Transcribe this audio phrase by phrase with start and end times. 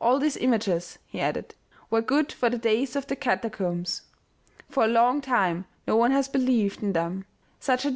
[0.00, 4.02] All these images," he added, u were good for the days of the catacombs.
[4.68, 7.04] For a long time no one has believed in MAYEKSTROSS.
[7.04, 7.22] OMEGA.
[7.22, 7.94] i 27 them.